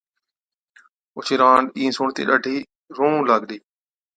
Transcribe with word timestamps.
اوڇِي 1.15 1.35
رانڏ 1.41 1.65
اِين 1.77 1.89
سُڻتِي 1.97 2.23
ڏاڍِي 2.29 2.55
روئُون 2.95 3.19
لاگلِي، 3.29 3.57